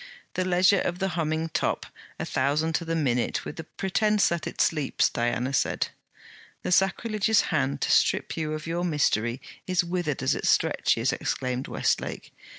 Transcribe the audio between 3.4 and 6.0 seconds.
with the pretence that it sleeps!' Diana said.